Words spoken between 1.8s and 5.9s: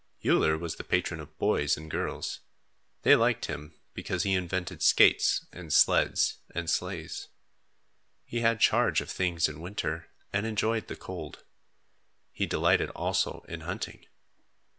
girls. They liked him, because he invented skates and